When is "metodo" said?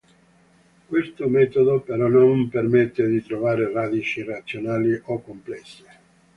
1.27-1.81